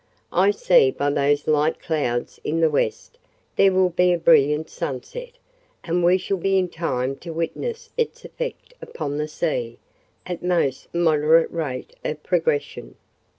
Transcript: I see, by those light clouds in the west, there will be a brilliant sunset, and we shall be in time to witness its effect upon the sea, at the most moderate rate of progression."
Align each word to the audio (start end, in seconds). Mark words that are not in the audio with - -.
I 0.33 0.49
see, 0.49 0.89
by 0.89 1.11
those 1.11 1.45
light 1.47 1.79
clouds 1.79 2.39
in 2.43 2.59
the 2.59 2.71
west, 2.71 3.19
there 3.55 3.71
will 3.71 3.91
be 3.91 4.11
a 4.11 4.17
brilliant 4.17 4.67
sunset, 4.67 5.33
and 5.83 6.03
we 6.03 6.17
shall 6.17 6.37
be 6.39 6.57
in 6.57 6.69
time 6.69 7.15
to 7.17 7.31
witness 7.31 7.91
its 7.97 8.25
effect 8.25 8.73
upon 8.81 9.19
the 9.19 9.27
sea, 9.27 9.77
at 10.25 10.41
the 10.41 10.47
most 10.47 10.91
moderate 10.91 11.51
rate 11.51 11.95
of 12.03 12.23
progression." 12.23 12.95